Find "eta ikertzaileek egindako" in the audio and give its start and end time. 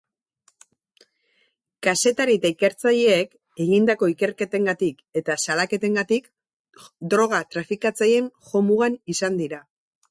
2.39-4.11